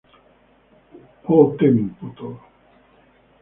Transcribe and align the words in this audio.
O 1.37 1.39
tempo 1.59 2.05
todo"". 2.17 2.29